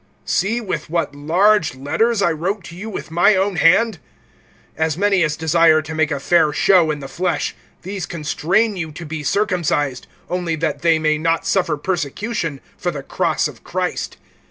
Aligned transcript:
(11)See 0.25 0.65
with 0.65 0.89
what 0.89 1.13
large 1.15 1.75
letters 1.75 2.23
I 2.23 2.31
wrote 2.31 2.63
to 2.63 2.75
you 2.75 2.89
with 2.89 3.11
my 3.11 3.35
own 3.35 3.57
hand. 3.57 3.99
(12)As 4.79 4.97
many 4.97 5.21
as 5.21 5.37
desire 5.37 5.83
to 5.83 5.93
make 5.93 6.09
a 6.09 6.19
fair 6.19 6.51
show 6.51 6.89
in 6.89 7.01
the 7.01 7.07
flesh, 7.07 7.53
these 7.83 8.07
constrain 8.07 8.75
you 8.75 8.91
to 8.93 9.05
be 9.05 9.21
circumcised; 9.21 10.07
only 10.27 10.55
that 10.55 10.81
they 10.81 10.97
may 10.97 11.19
not 11.19 11.45
suffer 11.45 11.77
persecution 11.77 12.61
for 12.77 12.89
the 12.89 13.03
cross 13.03 13.47
of 13.47 13.63
Christ. 13.63 14.17